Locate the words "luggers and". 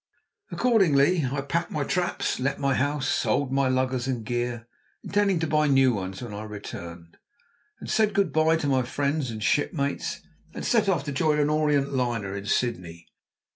3.67-4.25